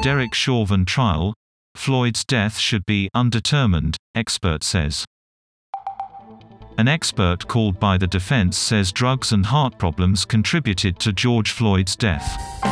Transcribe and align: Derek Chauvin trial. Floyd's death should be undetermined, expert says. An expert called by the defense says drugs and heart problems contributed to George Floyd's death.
Derek 0.00 0.32
Chauvin 0.32 0.84
trial. 0.84 1.34
Floyd's 1.74 2.24
death 2.24 2.56
should 2.56 2.86
be 2.86 3.08
undetermined, 3.14 3.96
expert 4.14 4.62
says. 4.62 5.04
An 6.78 6.86
expert 6.86 7.48
called 7.48 7.80
by 7.80 7.98
the 7.98 8.06
defense 8.06 8.56
says 8.56 8.92
drugs 8.92 9.32
and 9.32 9.44
heart 9.44 9.76
problems 9.76 10.24
contributed 10.24 11.00
to 11.00 11.12
George 11.12 11.50
Floyd's 11.50 11.96
death. 11.96 12.67